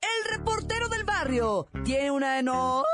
El 0.00 0.30
reportero 0.30 0.88
del 0.88 1.04
barrio 1.04 1.66
tiene 1.84 2.10
una 2.10 2.38
enorme 2.38 2.86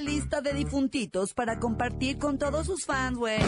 lista 0.00 0.42
de 0.42 0.52
difuntitos 0.52 1.32
para 1.32 1.58
compartir 1.58 2.18
con 2.18 2.38
todos 2.38 2.66
sus 2.66 2.84
fans, 2.84 3.16
güey. 3.16 3.40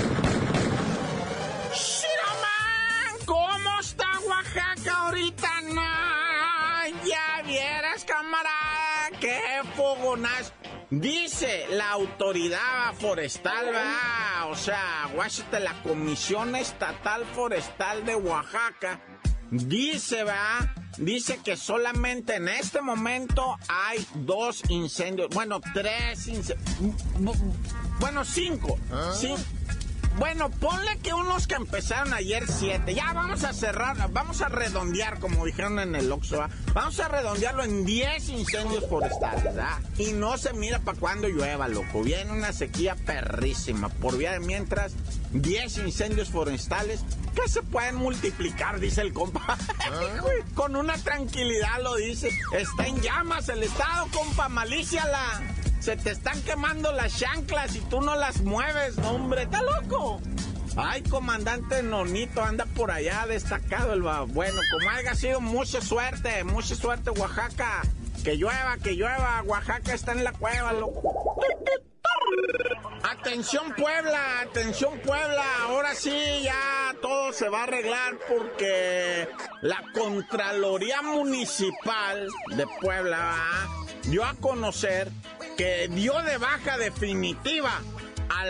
Ya 7.05 7.43
vieras, 7.45 8.05
camarada, 8.05 9.11
qué 9.21 9.41
fogonazo. 9.77 10.53
Dice 10.91 11.67
la 11.71 11.91
autoridad 11.91 12.95
forestal, 13.01 13.75
va, 13.75 14.47
o 14.47 14.55
sea, 14.55 15.11
Washington, 15.17 15.65
la 15.65 15.83
Comisión 15.83 16.55
Estatal 16.55 17.25
Forestal 17.35 18.05
de 18.05 18.15
Oaxaca, 18.15 19.01
dice, 19.51 20.23
va, 20.23 20.75
dice 20.97 21.41
que 21.45 21.57
solamente 21.57 22.37
en 22.37 22.49
este 22.49 22.81
momento 22.81 23.57
hay 23.69 24.07
dos 24.15 24.63
incendios, 24.69 25.29
bueno, 25.31 25.61
tres 25.75 26.29
incendios, 26.29 26.69
bueno, 27.99 28.25
cinco, 28.25 28.79
sí. 29.13 29.35
Bueno, 30.19 30.51
ponle 30.51 30.99
que 31.03 31.13
unos 31.13 31.47
que 31.47 31.57
empezaron 31.57 32.15
ayer 32.15 32.47
siete. 32.49 32.95
Ya 32.95 33.13
vamos 33.13 33.45
a 33.45 33.53
cerrar, 33.53 34.11
vamos 34.13 34.41
a 34.41 34.49
redondear, 34.49 35.19
como 35.19 35.45
dijeron 35.45 35.79
en 35.79 35.95
el 35.95 36.11
Oxxo. 36.11 36.41
¿ah? 36.41 36.49
Vamos 36.73 36.99
a 37.01 37.09
redondearlo 37.09 37.63
en 37.63 37.85
10 37.85 38.31
incendios 38.31 38.89
forestales, 38.89 39.45
¿verdad? 39.45 39.79
Y 39.99 40.13
no 40.13 40.39
se 40.39 40.55
mira 40.55 40.79
para 40.79 40.99
cuando 40.99 41.29
llueva, 41.29 41.69
loco. 41.69 42.03
Viene 42.03 42.33
una 42.33 42.55
sequía 42.55 42.95
perrísima. 42.95 43.91
Por 43.91 44.17
vía 44.17 44.33
de 44.33 44.41
mientras, 44.41 44.95
10 45.33 45.79
incendios 45.79 46.31
forestales 46.31 47.05
que 47.35 47.47
se 47.51 47.63
pueden 47.63 47.97
multiplicar, 47.97 48.81
dice 48.81 49.03
el 49.03 49.13
compa. 49.13 49.59
Con 50.55 50.77
una 50.77 50.97
tranquilidad 50.97 51.83
lo 51.83 51.95
dice. 51.97 52.31
Está 52.53 52.87
en 52.87 53.03
llamas 53.03 53.51
el 53.51 53.63
estado, 53.63 54.09
compa. 54.11 54.49
Malicia 54.49 55.05
la. 55.05 55.43
Se 55.87 55.97
te 55.97 56.11
están 56.11 56.43
quemando 56.43 56.91
las 56.91 57.17
chanclas 57.17 57.77
y 57.77 57.81
tú 57.83 58.01
no 58.01 58.17
las 58.17 58.41
mueves, 58.41 58.99
hombre, 58.99 59.43
está 59.45 59.63
loco. 59.63 60.21
Ay, 60.77 61.01
comandante 61.03 61.81
Nonito, 61.85 62.43
anda 62.43 62.67
por 62.67 62.91
allá 62.91 63.25
destacado 63.29 63.93
el 63.93 64.05
va. 64.05 64.23
Bueno, 64.23 64.61
como 64.73 64.91
haya 64.91 65.15
sido, 65.15 65.41
mucha 65.41 65.81
suerte, 65.81 66.43
mucha 66.43 66.75
suerte, 66.75 67.11
Oaxaca. 67.11 67.83
Que 68.25 68.37
llueva, 68.37 68.79
que 68.83 68.97
llueva, 68.97 69.45
Oaxaca 69.45 69.95
está 69.95 70.11
en 70.11 70.25
la 70.25 70.33
cueva, 70.33 70.73
loco. 70.73 71.37
Atención 73.05 73.73
Puebla, 73.77 74.41
atención 74.41 74.99
Puebla, 74.99 75.45
ahora 75.69 75.95
sí 75.95 76.41
ya 76.43 76.97
todo 77.01 77.33
se 77.33 77.49
va 77.49 77.61
a 77.61 77.63
arreglar 77.63 78.19
porque 78.29 79.29
la 79.63 79.85
Contraloría 79.95 81.01
Municipal 81.03 82.27
de 82.57 82.67
Puebla 82.81 83.19
¿va? 83.19 83.87
dio 84.11 84.25
a 84.25 84.35
conocer 84.35 85.13
que 85.57 85.89
dio 85.89 86.13
de 86.23 86.39
baja 86.39 86.77
definitiva 86.79 87.81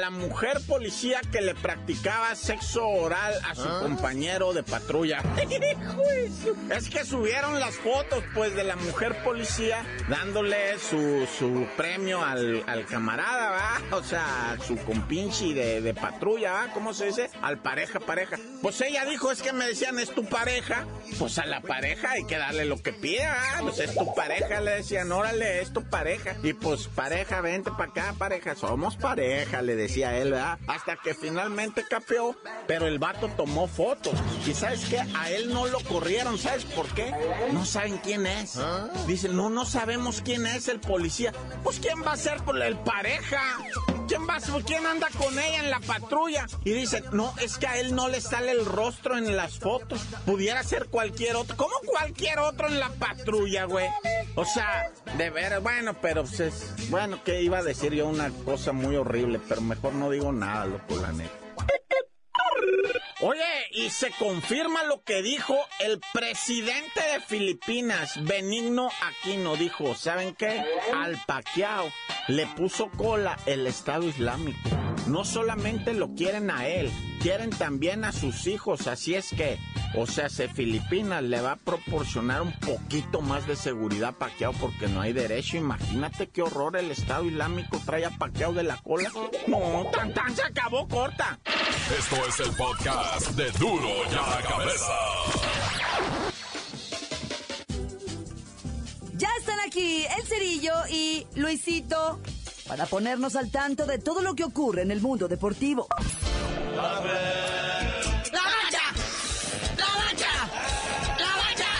la 0.00 0.10
mujer 0.10 0.60
policía 0.66 1.20
que 1.32 1.40
le 1.40 1.54
practicaba 1.54 2.34
sexo 2.34 2.86
oral 2.86 3.34
a 3.48 3.54
su 3.54 3.68
¿Ah? 3.68 3.80
compañero 3.82 4.52
de 4.52 4.62
patrulla. 4.62 5.22
es 6.70 6.88
que 6.88 7.04
subieron 7.04 7.58
las 7.60 7.76
fotos, 7.76 8.22
pues, 8.34 8.54
de 8.54 8.64
la 8.64 8.76
mujer 8.76 9.22
policía 9.22 9.84
dándole 10.08 10.78
su, 10.78 11.26
su 11.38 11.66
premio 11.76 12.24
al, 12.24 12.64
al 12.66 12.86
camarada, 12.86 13.50
¿va? 13.50 13.96
O 13.96 14.02
sea, 14.02 14.56
su 14.66 14.76
compinche 14.76 15.54
de, 15.54 15.80
de 15.80 15.94
patrulla, 15.94 16.52
¿va? 16.52 16.72
¿Cómo 16.72 16.94
se 16.94 17.06
dice? 17.06 17.30
Al 17.42 17.58
pareja, 17.58 18.00
pareja. 18.00 18.36
Pues 18.62 18.80
ella 18.80 19.04
dijo, 19.04 19.30
es 19.30 19.42
que 19.42 19.52
me 19.52 19.66
decían, 19.66 19.98
es 19.98 20.10
tu 20.14 20.24
pareja. 20.24 20.86
Pues 21.18 21.38
a 21.38 21.46
la 21.46 21.60
pareja 21.60 22.12
hay 22.12 22.24
que 22.24 22.36
darle 22.36 22.64
lo 22.64 22.82
que 22.82 22.92
pida, 22.92 23.30
¿va? 23.30 23.62
Pues 23.62 23.78
es 23.80 23.94
tu 23.94 24.14
pareja, 24.14 24.60
le 24.60 24.72
decían, 24.72 25.12
órale, 25.12 25.60
es 25.60 25.72
tu 25.72 25.82
pareja. 25.84 26.36
Y 26.42 26.52
pues, 26.52 26.88
pareja, 26.88 27.40
vente 27.40 27.70
para 27.70 27.90
acá, 27.90 28.14
pareja, 28.18 28.54
somos 28.54 28.96
pareja, 28.96 29.62
le 29.62 29.76
decía 29.86 30.16
él, 30.18 30.32
¿verdad? 30.32 30.58
Hasta 30.66 30.96
que 30.96 31.14
finalmente 31.14 31.84
capeó, 31.88 32.36
pero 32.66 32.86
el 32.86 32.98
vato 32.98 33.28
tomó 33.36 33.66
fotos. 33.66 34.14
Y 34.46 34.54
sabes 34.54 34.84
qué, 34.86 34.98
a 34.98 35.30
él 35.30 35.52
no 35.52 35.66
lo 35.66 35.80
corrieron, 35.80 36.38
¿sabes 36.38 36.64
por 36.64 36.86
qué? 36.88 37.12
No 37.52 37.64
saben 37.64 37.98
quién 37.98 38.26
es. 38.26 38.58
Dicen, 39.06 39.36
no, 39.36 39.50
no 39.50 39.64
sabemos 39.64 40.22
quién 40.22 40.46
es 40.46 40.68
el 40.68 40.80
policía. 40.80 41.32
Pues 41.62 41.78
quién 41.80 42.02
va 42.02 42.12
a 42.12 42.16
ser 42.16 42.42
por 42.42 42.60
el 42.60 42.76
pareja. 42.78 43.40
¿Quién 44.06 44.26
va? 44.28 44.38
¿Quién 44.64 44.86
anda 44.86 45.08
con 45.18 45.38
ella 45.38 45.60
en 45.60 45.70
la 45.70 45.80
patrulla? 45.80 46.46
Y 46.64 46.72
dicen, 46.72 47.04
no, 47.12 47.34
es 47.40 47.58
que 47.58 47.66
a 47.66 47.78
él 47.78 47.94
no 47.94 48.08
le 48.08 48.20
sale 48.20 48.52
el 48.52 48.64
rostro 48.64 49.16
en 49.16 49.36
las 49.36 49.58
fotos. 49.58 50.00
Pudiera 50.24 50.62
ser 50.62 50.86
cualquier 50.86 51.36
otro. 51.36 51.56
¿Cómo 51.56 51.74
cualquier 51.84 52.38
otro 52.38 52.68
en 52.68 52.78
la 52.78 52.90
patrulla, 52.90 53.64
güey? 53.64 53.88
O 54.34 54.44
sea, 54.44 54.90
de 55.16 55.30
ver, 55.30 55.60
bueno, 55.60 55.94
pero 56.00 56.22
pues 56.22 56.40
es, 56.40 56.90
bueno, 56.90 57.22
que 57.24 57.42
iba 57.42 57.58
a 57.58 57.62
decir 57.62 57.92
yo 57.94 58.06
una 58.06 58.30
cosa 58.44 58.72
muy 58.72 58.96
horrible, 58.96 59.40
pero 59.48 59.60
mejor 59.60 59.94
no 59.94 60.10
digo 60.10 60.32
nada, 60.32 60.66
loco, 60.66 60.96
la 60.96 61.12
neta. 61.12 61.32
Oye, 63.20 63.42
y 63.70 63.88
se 63.88 64.10
confirma 64.10 64.84
lo 64.84 65.02
que 65.02 65.22
dijo 65.22 65.56
el 65.80 66.00
presidente 66.12 67.00
de 67.12 67.20
Filipinas, 67.20 68.22
Benigno 68.24 68.90
Aquino. 69.02 69.56
Dijo, 69.56 69.94
¿saben 69.94 70.34
qué? 70.34 70.62
Al 70.94 71.18
Pacquiao 71.26 71.90
le 72.28 72.46
puso 72.46 72.90
cola 72.90 73.38
el 73.46 73.66
Estado 73.66 74.04
Islámico. 74.04 74.70
No 75.06 75.24
solamente 75.24 75.94
lo 75.94 76.14
quieren 76.14 76.50
a 76.50 76.66
él, 76.66 76.90
quieren 77.20 77.50
también 77.50 78.04
a 78.04 78.12
sus 78.12 78.46
hijos. 78.46 78.88
Así 78.88 79.14
es 79.14 79.30
que, 79.30 79.58
o 79.94 80.06
sea, 80.06 80.28
se 80.28 80.48
Filipinas 80.48 81.22
le 81.22 81.40
va 81.40 81.52
a 81.52 81.56
proporcionar 81.56 82.42
un 82.42 82.52
poquito 82.52 83.20
más 83.20 83.46
de 83.46 83.54
seguridad 83.54 84.14
a 84.18 84.52
porque 84.52 84.88
no 84.88 85.00
hay 85.00 85.12
derecho. 85.12 85.56
Imagínate 85.56 86.28
qué 86.28 86.42
horror 86.42 86.76
el 86.76 86.90
Estado 86.90 87.24
Islámico 87.24 87.80
trae 87.84 88.04
a 88.04 88.10
Pacquiao 88.10 88.52
de 88.52 88.64
la 88.64 88.76
cola. 88.78 89.10
No, 89.46 89.86
tan 89.92 90.12
tan 90.12 90.34
se 90.34 90.42
acabó 90.42 90.88
corta. 90.88 91.38
Esto 91.96 92.16
es 92.28 92.40
el 92.40 92.56
podcast 92.56 93.30
de 93.30 93.50
Duro 93.52 93.88
y 94.10 94.14
a 94.14 94.36
la 94.36 94.42
Cabeza. 94.42 95.55
Aquí 99.76 100.06
el 100.18 100.26
Cerillo 100.26 100.72
y 100.88 101.26
Luisito 101.34 102.18
para 102.66 102.86
ponernos 102.86 103.36
al 103.36 103.50
tanto 103.50 103.84
de 103.84 103.98
todo 103.98 104.22
lo 104.22 104.34
que 104.34 104.42
ocurre 104.42 104.80
en 104.80 104.90
el 104.90 105.02
mundo 105.02 105.28
deportivo. 105.28 105.86
¡La 106.74 106.82
mancha! 106.82 107.12
¡La 108.32 108.42
mancha! 108.42 110.32
¡La 111.18 111.36
mancha! 111.36 111.72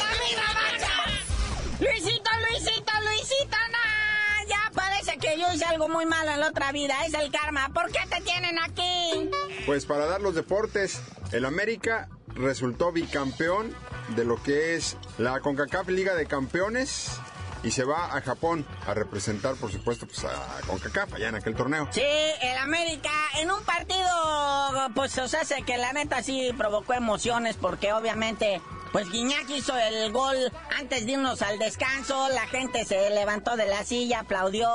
¡La 0.00 0.10
misma 0.24 0.48
mancha! 0.54 0.92
Luisito, 1.80 2.30
Luisito, 2.48 2.92
Luisito, 3.02 3.58
no. 3.72 4.48
Ya 4.48 4.70
parece 4.74 5.18
que 5.18 5.38
yo 5.38 5.52
hice 5.52 5.66
algo 5.66 5.88
muy 5.90 6.06
malo 6.06 6.30
en 6.30 6.40
la 6.40 6.48
otra 6.48 6.72
vida. 6.72 6.94
Es 7.06 7.12
el 7.12 7.30
karma. 7.30 7.68
¿Por 7.74 7.92
qué 7.92 8.00
te 8.08 8.22
tienen 8.22 8.58
aquí? 8.58 9.30
Pues 9.66 9.84
para 9.84 10.06
dar 10.06 10.22
los 10.22 10.34
deportes, 10.34 11.02
el 11.32 11.44
América 11.44 12.08
resultó 12.28 12.90
bicampeón 12.90 13.76
de 14.16 14.24
lo 14.24 14.42
que 14.42 14.76
es 14.76 14.96
la 15.18 15.40
CONCACAF 15.40 15.88
Liga 15.88 16.14
de 16.14 16.26
Campeones 16.26 17.20
y 17.64 17.70
se 17.70 17.84
va 17.84 18.14
a 18.14 18.20
Japón 18.20 18.64
a 18.86 18.94
representar, 18.94 19.54
por 19.56 19.72
supuesto, 19.72 20.06
pues 20.06 20.24
a 20.24 20.60
CONCACAF 20.66 21.14
allá 21.14 21.30
en 21.30 21.34
aquel 21.36 21.54
torneo. 21.56 21.88
Sí, 21.90 22.02
el 22.02 22.58
América 22.58 23.10
en 23.40 23.50
un 23.50 23.62
partido, 23.64 24.04
pues 24.94 25.16
o 25.18 25.26
sea, 25.26 25.40
que 25.66 25.78
la 25.78 25.92
neta 25.92 26.22
sí 26.22 26.52
provocó 26.56 26.92
emociones 26.92 27.56
porque 27.56 27.92
obviamente, 27.92 28.60
pues 28.92 29.10
Guiñac 29.10 29.48
hizo 29.48 29.76
el 29.76 30.12
gol 30.12 30.36
antes 30.78 31.06
de 31.06 31.12
irnos 31.12 31.40
al 31.40 31.58
descanso, 31.58 32.28
la 32.28 32.46
gente 32.46 32.84
se 32.84 33.10
levantó 33.10 33.56
de 33.56 33.66
la 33.66 33.82
silla, 33.84 34.20
aplaudió, 34.20 34.70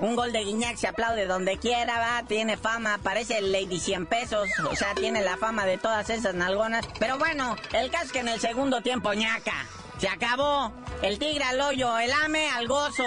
un 0.00 0.14
gol 0.14 0.32
de 0.32 0.44
Guiñac 0.44 0.76
se 0.76 0.88
aplaude 0.88 1.26
donde 1.26 1.58
quiera, 1.58 1.98
va, 1.98 2.26
tiene 2.28 2.58
fama, 2.58 2.98
parece 3.02 3.38
el 3.38 3.50
Lady 3.50 3.80
100 3.80 4.06
pesos, 4.06 4.48
o 4.70 4.76
sea, 4.76 4.94
tiene 4.94 5.22
la 5.22 5.38
fama 5.38 5.64
de 5.64 5.78
todas 5.78 6.10
esas 6.10 6.34
nalgonas, 6.34 6.86
pero 6.98 7.18
bueno, 7.18 7.56
el 7.72 7.90
caso 7.90 8.06
es 8.06 8.12
que 8.12 8.20
en 8.20 8.28
el 8.28 8.40
segundo 8.40 8.82
tiempo 8.82 9.14
ñaca. 9.14 9.66
Se 9.98 10.08
acabó. 10.08 10.72
El 11.02 11.18
tigre 11.18 11.44
al 11.44 11.60
hoyo, 11.60 11.98
el 11.98 12.10
ame 12.12 12.48
al 12.50 12.66
gozo. 12.66 13.04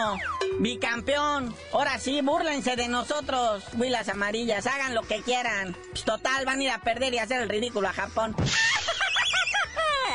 Bicampeón. 0.59 1.55
Ahora 1.73 1.97
sí, 1.99 2.21
búrlense 2.21 2.75
de 2.75 2.87
nosotros, 2.87 3.63
huilas 3.77 4.09
amarillas. 4.09 4.67
Hagan 4.67 4.93
lo 4.93 5.01
que 5.01 5.21
quieran. 5.21 5.75
Total, 6.05 6.45
van 6.45 6.59
a 6.59 6.63
ir 6.63 6.69
a 6.69 6.81
perder 6.81 7.13
y 7.13 7.19
hacer 7.19 7.41
el 7.41 7.49
ridículo 7.49 7.87
a 7.87 7.93
Japón. 7.93 8.35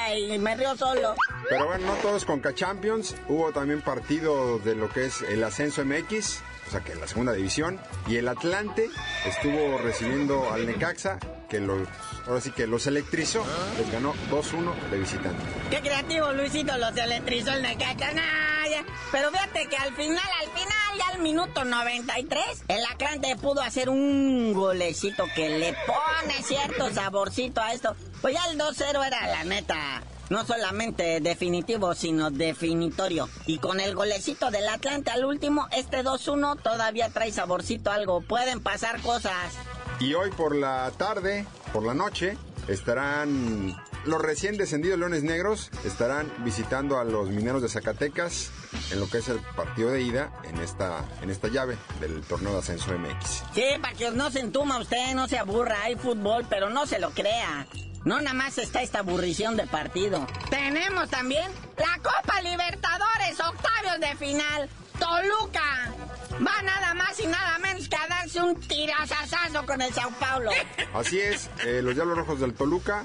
Ay, 0.05 0.39
me 0.39 0.55
río 0.55 0.77
solo. 0.77 1.15
Pero 1.49 1.67
bueno, 1.67 1.87
no 1.87 1.95
todos 1.95 2.25
Conca 2.25 2.55
Champions. 2.55 3.17
Hubo 3.29 3.53
también 3.53 3.81
partido 3.81 4.59
de 4.59 4.75
lo 4.75 4.91
que 4.91 5.07
es 5.07 5.23
el 5.23 5.43
ascenso 5.43 5.85
MX, 5.85 6.43
o 6.69 6.71
sea 6.71 6.81
que 6.81 6.95
la 6.95 7.07
segunda 7.07 7.33
división. 7.33 7.81
Y 8.07 8.17
el 8.17 8.29
Atlante 8.29 8.91
estuvo 9.27 9.79
recibiendo 9.79 10.53
al 10.53 10.67
Necaxa, 10.67 11.19
que 11.49 11.61
los, 11.61 11.89
ahora 12.27 12.41
sí 12.41 12.51
que 12.51 12.67
los 12.67 12.87
electrizó. 12.87 13.45
Les 13.79 13.91
ganó 13.91 14.15
2-1 14.31 14.75
de 14.91 14.99
visitante. 14.99 15.43
Qué 15.71 15.81
creativo, 15.81 16.33
Luisito, 16.33 16.77
los 16.77 16.95
electrizó 16.97 17.53
el 17.53 17.63
Necaxa. 17.63 18.13
Nah, 18.13 18.54
Pero 19.13 19.31
fíjate 19.31 19.67
que 19.69 19.77
al 19.77 19.95
final, 19.95 20.25
al 20.41 20.51
final, 20.51 20.99
ya 20.99 21.09
al 21.15 21.21
minuto 21.21 21.65
93, 21.65 22.65
el 22.69 22.85
Atlante 22.87 23.37
pudo 23.37 23.61
hacer 23.61 23.89
un 23.89 24.53
golecito 24.53 25.25
que 25.35 25.49
le 25.51 25.75
pone 25.87 26.43
cierto 26.43 26.93
saborcito 26.93 27.61
a 27.61 27.73
esto. 27.73 27.95
Pues 28.21 28.35
ya 28.35 28.45
el 28.51 28.59
2-0 28.59 29.07
era 29.07 29.27
la 29.27 29.45
neta. 29.45 30.03
No 30.31 30.47
solamente 30.47 31.21
definitivo, 31.21 31.95
sino 31.95 32.31
definitorio. 32.31 33.29
Y 33.47 33.59
con 33.59 33.79
el 33.79 33.95
golecito 33.95 34.51
del 34.51 34.69
Atlante 34.69 35.11
al 35.11 35.25
último, 35.25 35.69
este 35.77 36.03
2-1 36.03 36.63
todavía 36.63 37.11
trae 37.11 37.31
saborcito 37.31 37.91
algo. 37.91 38.23
Pueden 38.23 38.61
pasar 38.61 39.03
cosas. 39.03 39.53
Y 40.01 40.15
hoy 40.15 40.31
por 40.31 40.57
la 40.57 40.91
tarde, 40.97 41.47
por 41.73 41.85
la 41.85 41.95
noche, 41.95 42.39
estarán 42.69 43.77
los 44.07 44.21
recién 44.21 44.57
descendidos 44.57 44.99
Leones 44.99 45.23
Negros, 45.23 45.71
estarán 45.85 46.33
visitando 46.39 46.99
a 46.99 47.05
los 47.05 47.29
mineros 47.29 47.63
de 47.63 47.69
Zacatecas 47.69 48.51
en 48.91 49.01
lo 49.01 49.09
que 49.09 49.19
es 49.19 49.29
el 49.29 49.41
partido 49.41 49.91
de 49.91 50.03
ida 50.03 50.33
en 50.45 50.59
esta, 50.59 51.05
en 51.23 51.31
esta 51.31 51.49
llave 51.49 51.77
del 52.01 52.23
torneo 52.23 52.53
de 52.53 52.59
ascenso 52.59 52.93
MX. 52.99 53.45
Sí, 53.55 53.65
para 53.81 53.95
que 53.95 54.11
no 54.11 54.31
se 54.31 54.41
entuma 54.41 54.79
usted, 54.79 55.15
no 55.15 55.29
se 55.29 55.39
aburra, 55.39 55.83
hay 55.83 55.97
fútbol, 55.97 56.47
pero 56.49 56.71
no 56.71 56.87
se 56.87 56.99
lo 56.99 57.11
crea. 57.11 57.67
No 58.05 58.21
nada 58.21 58.35
más 58.35 58.59
está 58.59 58.83
esta 58.83 58.99
aburrición 58.99 59.57
de 59.57 59.67
partido. 59.67 60.27
Tenemos 60.51 61.09
también 61.09 61.51
la 61.79 61.97
Copa 62.03 62.43
Libertadores, 62.43 63.41
octavios 63.41 64.01
de 64.01 64.17
final. 64.17 64.69
Toluca 64.99 65.93
va 66.35 66.63
nada 66.63 66.95
más 66.95 67.19
y 67.21 67.27
nada 67.27 67.59
menos 67.59 67.89
que 67.89 67.97
a 67.97 68.07
darse 68.07 68.43
un 68.43 68.61
tirazazazo 68.61 69.65
con 69.67 69.81
el 69.81 69.93
Sao 69.93 70.11
Paulo. 70.21 70.51
Así 70.95 71.19
es, 71.19 71.51
eh, 71.65 71.81
los 71.83 71.95
Diablos 71.95 72.19
Rojos 72.19 72.41
del 72.41 72.55
Toluca, 72.55 73.05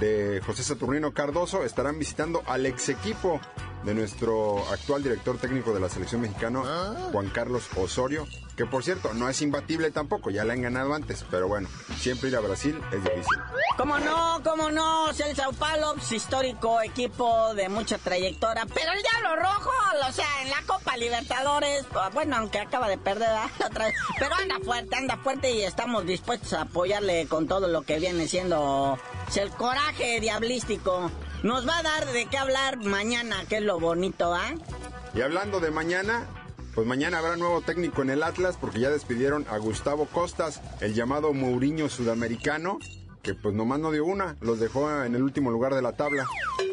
de 0.00 0.42
José 0.44 0.62
Saturnino 0.62 1.12
Cardoso, 1.12 1.64
estarán 1.64 1.98
visitando 1.98 2.42
al 2.46 2.66
ex 2.66 2.88
equipo 2.88 3.40
de 3.84 3.94
nuestro 3.94 4.58
actual 4.70 5.02
director 5.02 5.38
técnico 5.38 5.72
de 5.72 5.80
la 5.80 5.88
selección 5.88 6.20
mexicana, 6.20 6.60
Juan 7.12 7.28
Carlos 7.30 7.68
Osorio, 7.76 8.26
que 8.56 8.66
por 8.66 8.84
cierto 8.84 9.14
no 9.14 9.28
es 9.28 9.40
imbatible 9.40 9.90
tampoco, 9.90 10.30
ya 10.30 10.44
le 10.44 10.52
han 10.52 10.62
ganado 10.62 10.94
antes, 10.94 11.24
pero 11.30 11.48
bueno, 11.48 11.68
siempre 11.98 12.28
ir 12.28 12.36
a 12.36 12.40
Brasil 12.40 12.78
es 12.92 13.02
difícil. 13.02 13.38
¿Cómo 13.78 13.98
no? 13.98 14.40
¿Cómo 14.44 14.70
no? 14.70 15.10
El 15.10 15.34
Sao 15.34 15.52
Paulo, 15.52 15.94
pues, 15.94 16.12
histórico 16.12 16.82
equipo 16.82 17.54
de 17.54 17.68
mucha 17.68 17.98
trayectoria, 17.98 18.66
pero 18.74 18.92
el 18.92 19.02
Diablo 19.02 19.36
Rojo, 19.42 19.70
o 20.08 20.12
sea, 20.12 20.42
en 20.42 20.50
la 20.50 20.62
Copa 20.66 20.96
Libertadores, 20.96 21.86
pues, 21.90 22.12
bueno, 22.12 22.36
aunque 22.36 22.58
acaba 22.58 22.88
de 22.88 22.98
perder 22.98 23.20
¿verdad? 23.28 23.50
otra 23.66 23.86
vez, 23.86 23.94
pero 24.18 24.34
anda 24.34 24.58
fuerte, 24.64 24.96
anda 24.96 25.16
fuerte 25.16 25.50
y 25.52 25.62
estamos 25.62 26.04
dispuestos 26.04 26.52
a 26.52 26.62
apoyarle 26.62 27.26
con 27.28 27.46
todo 27.46 27.68
lo 27.68 27.82
que 27.82 27.98
viene 27.98 28.28
siendo 28.28 28.98
el 29.36 29.50
coraje 29.52 30.20
diablístico. 30.20 31.10
Nos 31.42 31.66
va 31.66 31.78
a 31.78 31.82
dar 31.82 32.06
de 32.12 32.26
qué 32.26 32.36
hablar 32.36 32.76
mañana, 32.78 33.44
que 33.48 33.56
es 33.56 33.62
lo 33.62 33.80
bonito, 33.80 34.34
¿ah? 34.34 34.52
Y 35.14 35.22
hablando 35.22 35.58
de 35.58 35.70
mañana, 35.70 36.26
pues 36.74 36.86
mañana 36.86 37.18
habrá 37.18 37.36
nuevo 37.36 37.62
técnico 37.62 38.02
en 38.02 38.10
el 38.10 38.22
Atlas 38.22 38.56
porque 38.60 38.80
ya 38.80 38.90
despidieron 38.90 39.46
a 39.48 39.56
Gustavo 39.56 40.06
Costas, 40.06 40.60
el 40.80 40.94
llamado 40.94 41.32
Mourinho 41.32 41.88
sudamericano, 41.88 42.78
que 43.22 43.34
pues 43.34 43.54
nomás 43.54 43.80
no 43.80 43.90
dio 43.90 44.04
una, 44.04 44.36
los 44.40 44.60
dejó 44.60 45.02
en 45.02 45.14
el 45.14 45.22
último 45.22 45.50
lugar 45.50 45.74
de 45.74 45.82
la 45.82 45.92
tabla. 45.92 46.26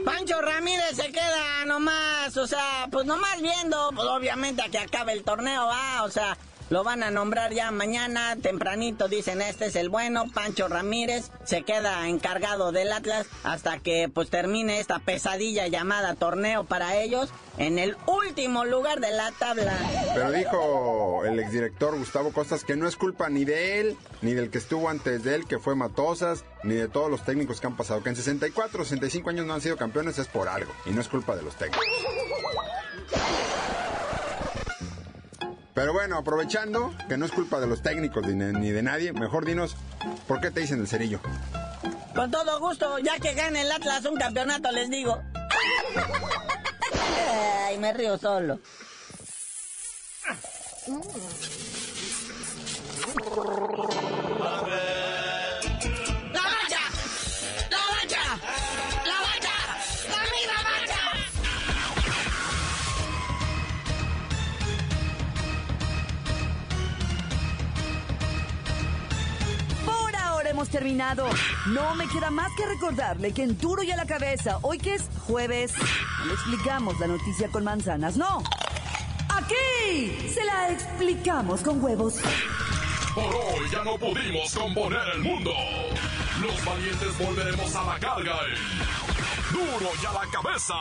Pancho 0.03 0.41
Ramírez 0.41 0.95
se 0.95 1.12
queda 1.12 1.65
nomás, 1.65 2.36
o 2.36 2.45
sea, 2.45 2.88
pues 2.91 3.06
nomás 3.06 3.41
viendo, 3.41 3.89
pues 3.95 4.08
obviamente 4.08 4.62
a 4.62 4.69
que 4.69 4.80
acabe 4.80 5.13
el 5.13 5.23
torneo, 5.23 5.65
va, 5.65 6.03
o 6.03 6.10
sea, 6.10 6.38
lo 6.69 6.84
van 6.84 7.03
a 7.03 7.12
nombrar 7.12 7.53
ya 7.53 7.71
mañana, 7.71 8.36
tempranito, 8.41 9.08
dicen 9.08 9.41
este 9.41 9.67
es 9.67 9.75
el 9.75 9.89
bueno, 9.89 10.25
Pancho 10.34 10.67
Ramírez 10.67 11.32
se 11.43 11.63
queda 11.63 12.08
encargado 12.08 12.71
del 12.71 12.91
Atlas 12.91 13.27
hasta 13.43 13.80
que 13.80 14.10
pues 14.13 14.30
termine 14.30 14.80
esta 14.80 14.99
pesadilla 14.99 15.67
llamada 15.67 16.15
torneo 16.15 16.65
para 16.65 16.95
ellos 16.97 17.30
en 17.58 17.80
el 17.80 17.97
último 18.06 18.65
lugar 18.65 18.99
de 18.99 19.12
la 19.12 19.32
tabla. 19.32 19.73
Pero 20.13 20.32
dijo 20.32 21.25
el 21.25 21.39
exdirector 21.39 21.97
Gustavo 21.97 22.32
Costas 22.32 22.63
que 22.63 22.75
no 22.75 22.88
es 22.88 22.95
culpa 22.95 23.30
ni 23.30 23.45
de 23.45 23.80
él, 23.80 23.97
ni 24.21 24.34
del 24.34 24.49
que 24.49 24.58
estuvo 24.58 24.89
antes 24.89 25.23
de 25.23 25.36
él, 25.36 25.47
que 25.47 25.60
fue 25.60 25.75
Matosas, 25.75 26.43
ni 26.63 26.75
de 26.75 26.88
todos 26.88 27.10
los 27.10 27.23
técnicos 27.23 27.60
que 27.62 27.67
han 27.67 27.75
pasado, 27.75 28.03
que 28.03 28.10
en 28.10 28.15
64, 28.15 28.84
65 28.84 29.30
años 29.30 29.45
no 29.45 29.53
han 29.53 29.62
sido 29.62 29.77
campeones 29.77 30.19
es 30.19 30.27
por 30.27 30.49
algo, 30.49 30.71
y 30.86 30.91
no 30.91 31.01
es 31.01 31.08
culpa 31.08 31.36
de 31.36 31.43
los 31.43 31.56
técnicos. 31.56 31.84
Pero 35.78 35.94
bueno, 35.94 36.18
aprovechando 36.18 36.92
que 37.08 37.18
no 37.18 37.28
es 37.28 37.32
culpa 37.32 37.60
de 37.60 37.68
los 37.68 37.84
técnicos 37.84 38.26
ni 38.26 38.72
de 38.72 38.82
nadie, 38.82 39.13
mejor 39.13 39.46
dinos, 39.46 39.76
¿por 40.28 40.42
qué 40.42 40.50
te 40.50 40.62
dicen 40.62 40.80
el 40.80 40.88
cerillo? 40.88 41.20
Con 42.16 42.32
todo 42.32 42.60
gusto, 42.60 42.98
ya 42.98 43.20
que 43.20 43.36
gane 43.36 43.62
el 43.62 43.72
Atlas 43.72 44.04
un 44.06 44.18
campeonato, 44.18 44.72
les 44.72 44.90
digo. 44.90 45.22
Ay, 47.68 47.78
me 47.78 47.94
río 47.94 48.18
solo. 48.18 48.60
No 71.68 71.96
me 71.96 72.08
queda 72.08 72.30
más 72.30 72.52
que 72.56 72.66
recordarle 72.66 73.34
que 73.34 73.42
en 73.42 73.58
duro 73.58 73.82
y 73.82 73.90
a 73.90 73.96
la 73.96 74.06
cabeza, 74.06 74.60
hoy 74.62 74.78
que 74.78 74.94
es 74.94 75.10
jueves, 75.26 75.74
le 76.26 76.34
explicamos 76.34 77.00
la 77.00 77.08
noticia 77.08 77.48
con 77.50 77.63
manzanas. 77.63 78.16
No. 78.16 78.44
Aquí 79.30 80.30
se 80.30 80.46
la 80.46 80.70
explicamos 80.70 81.62
con 81.62 81.84
huevos. 81.84 82.20
Por 83.16 83.26
hoy 83.26 83.70
ya 83.72 83.84
no 83.84 83.98
pudimos 83.98 84.54
componer 84.54 85.02
el 85.16 85.22
mundo. 85.24 85.52
Los 86.42 86.63
valientes 86.63 87.18
volveremos 87.18 87.76
a 87.76 87.84
la 87.84 88.00
carga. 88.00 88.38
Duro 89.52 89.92
y 90.02 90.06
a 90.06 90.12
la 90.12 90.32
cabeza. 90.32 90.76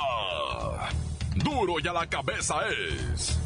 Duro 1.36 1.80
y 1.82 1.88
a 1.88 1.92
la 1.94 2.06
cabeza 2.06 2.56
es. 2.68 3.45